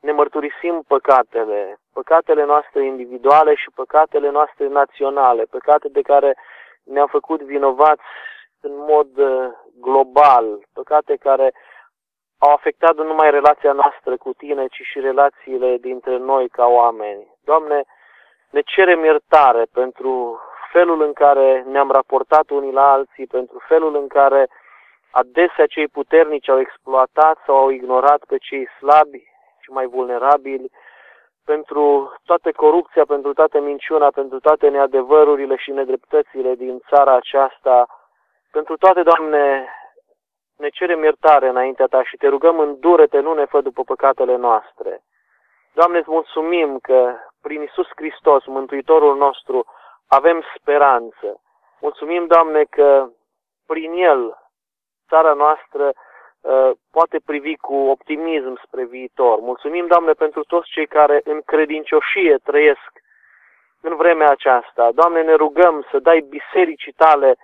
ne 0.00 0.12
mărturisim 0.12 0.82
păcatele, 0.88 1.80
păcatele 1.92 2.44
noastre 2.44 2.84
individuale 2.84 3.54
și 3.54 3.70
păcatele 3.74 4.30
noastre 4.30 4.66
naționale, 4.66 5.44
păcate 5.44 5.88
de 5.88 6.02
care 6.02 6.36
ne-am 6.84 7.06
făcut 7.06 7.42
vinovați 7.42 8.02
în 8.60 8.76
mod 8.76 9.16
uh, 9.16 9.52
global, 9.80 10.66
păcate 10.72 11.16
care 11.16 11.54
au 12.38 12.52
afectat 12.52 12.94
nu 12.94 13.04
numai 13.04 13.30
relația 13.30 13.72
noastră 13.72 14.16
cu 14.16 14.32
tine, 14.32 14.66
ci 14.66 14.80
și 14.82 15.00
relațiile 15.00 15.76
dintre 15.76 16.16
noi 16.16 16.48
ca 16.48 16.66
oameni. 16.66 17.34
Doamne, 17.44 17.84
ne 18.50 18.60
cerem 18.60 19.04
iertare 19.04 19.66
pentru 19.72 20.40
felul 20.72 21.02
în 21.02 21.12
care 21.12 21.64
ne-am 21.68 21.90
raportat 21.90 22.50
unii 22.50 22.72
la 22.72 22.92
alții, 22.92 23.26
pentru 23.26 23.58
felul 23.68 23.96
în 23.96 24.06
care 24.06 24.48
adesea 25.10 25.66
cei 25.66 25.88
puternici 25.88 26.48
au 26.48 26.60
exploatat 26.60 27.38
sau 27.46 27.56
au 27.56 27.70
ignorat 27.70 28.24
pe 28.28 28.36
cei 28.36 28.68
slabi 28.78 29.22
și 29.60 29.70
mai 29.70 29.86
vulnerabili, 29.86 30.70
pentru 31.44 32.12
toată 32.24 32.52
corupția, 32.52 33.04
pentru 33.04 33.32
toată 33.32 33.60
minciuna, 33.60 34.08
pentru 34.10 34.40
toate 34.40 34.68
neadevărurile 34.68 35.56
și 35.56 35.70
nedreptățile 35.70 36.54
din 36.54 36.78
țara 36.88 37.14
aceasta, 37.14 37.86
pentru 38.50 38.76
toate, 38.76 39.02
Doamne, 39.02 39.68
ne 40.56 40.68
cerem 40.68 41.02
iertare 41.02 41.48
înaintea 41.48 41.86
Ta 41.86 42.02
și 42.02 42.16
te 42.16 42.28
rugăm 42.28 42.58
îndură-te, 42.58 43.18
nu 43.18 43.32
ne 43.34 43.44
fă 43.44 43.60
după 43.60 43.82
păcatele 43.82 44.36
noastre. 44.36 45.02
Doamne, 45.72 45.98
îți 45.98 46.10
mulțumim 46.10 46.78
că 46.78 47.14
prin 47.46 47.62
Isus 47.62 47.88
Hristos, 47.96 48.44
Mântuitorul 48.46 49.16
nostru, 49.16 49.66
avem 50.06 50.42
speranță. 50.56 51.40
Mulțumim, 51.80 52.26
Doamne, 52.26 52.64
că 52.64 53.08
prin 53.66 53.92
El 53.92 54.38
țara 55.08 55.32
noastră 55.32 55.92
uh, 55.92 56.70
poate 56.90 57.18
privi 57.26 57.56
cu 57.56 57.74
optimism 57.74 58.60
spre 58.64 58.84
viitor. 58.84 59.38
Mulțumim, 59.38 59.86
Doamne, 59.86 60.12
pentru 60.12 60.42
toți 60.44 60.70
cei 60.70 60.86
care 60.86 61.20
în 61.24 61.40
credincioșie 61.40 62.36
trăiesc 62.44 62.92
în 63.80 63.96
vremea 63.96 64.30
aceasta. 64.30 64.90
Doamne, 64.92 65.22
ne 65.22 65.34
rugăm 65.34 65.86
să 65.90 65.98
dai 65.98 66.20
bisericii 66.20 66.92
tale 66.92 67.36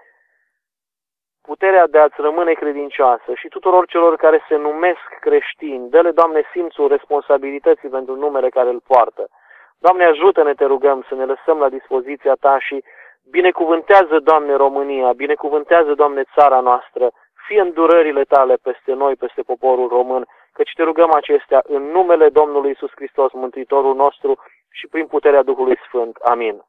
puterea 1.42 1.86
de 1.86 1.98
a-ți 1.98 2.20
rămâne 2.20 2.52
credincioasă 2.52 3.34
și 3.34 3.48
tuturor 3.48 3.86
celor 3.86 4.16
care 4.16 4.44
se 4.48 4.56
numesc 4.56 5.06
creștini, 5.20 5.90
dă-le, 5.90 6.10
Doamne, 6.10 6.42
simțul 6.52 6.88
responsabilității 6.88 7.88
pentru 7.88 8.16
numele 8.16 8.48
care 8.48 8.68
îl 8.68 8.80
poartă. 8.80 9.28
Doamne, 9.84 10.04
ajută-ne, 10.04 10.54
te 10.54 10.64
rugăm, 10.64 11.04
să 11.08 11.14
ne 11.14 11.24
lăsăm 11.24 11.58
la 11.58 11.68
dispoziția 11.68 12.34
Ta 12.40 12.58
și 12.58 12.84
binecuvântează, 13.30 14.18
Doamne, 14.18 14.54
România, 14.54 15.12
binecuvântează, 15.12 15.94
Doamne, 15.94 16.22
țara 16.34 16.60
noastră, 16.60 17.12
fie 17.46 17.60
îndurările 17.60 18.24
Tale 18.24 18.56
peste 18.62 18.92
noi, 18.92 19.14
peste 19.16 19.42
poporul 19.42 19.88
român, 19.88 20.24
căci 20.52 20.72
te 20.76 20.82
rugăm 20.82 21.12
acestea 21.12 21.60
în 21.66 21.82
numele 21.82 22.28
Domnului 22.28 22.70
Isus 22.70 22.90
Hristos, 22.94 23.32
Mântuitorul 23.32 23.94
nostru 23.94 24.38
și 24.70 24.86
prin 24.86 25.06
puterea 25.06 25.42
Duhului 25.42 25.78
Sfânt. 25.86 26.16
Amin. 26.16 26.64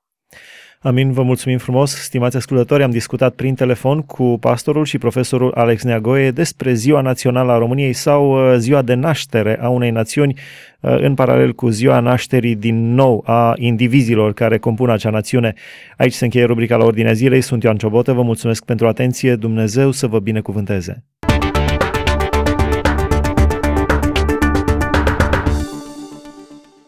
Amin, 0.83 1.11
vă 1.11 1.23
mulțumim 1.23 1.57
frumos, 1.57 1.95
stimați 1.95 2.37
ascultători. 2.37 2.83
Am 2.83 2.91
discutat 2.91 3.33
prin 3.33 3.55
telefon 3.55 4.01
cu 4.01 4.37
pastorul 4.39 4.85
și 4.85 4.97
profesorul 4.97 5.51
Alex 5.55 5.83
Neagoe 5.83 6.31
despre 6.31 6.73
Ziua 6.73 7.01
Națională 7.01 7.51
a 7.51 7.57
României 7.57 7.93
sau 7.93 8.31
uh, 8.31 8.57
ziua 8.57 8.81
de 8.81 8.93
naștere 8.93 9.59
a 9.61 9.69
unei 9.69 9.91
națiuni, 9.91 10.39
uh, 10.79 10.97
în 10.99 11.13
paralel 11.13 11.53
cu 11.53 11.69
ziua 11.69 11.99
nașterii 11.99 12.55
din 12.55 12.93
nou 12.93 13.23
a 13.25 13.53
indivizilor 13.57 14.33
care 14.33 14.57
compun 14.57 14.89
acea 14.89 15.09
națiune. 15.09 15.53
Aici 15.97 16.13
se 16.13 16.23
încheie 16.23 16.45
rubrica 16.45 16.75
la 16.75 16.83
ordinea 16.83 17.13
zilei. 17.13 17.41
Sunt 17.41 17.63
Ioan 17.63 17.77
Ciobotă, 17.77 18.13
vă 18.13 18.21
mulțumesc 18.21 18.65
pentru 18.65 18.87
atenție. 18.87 19.35
Dumnezeu 19.35 19.91
să 19.91 20.07
vă 20.07 20.19
binecuvânteze. 20.19 21.03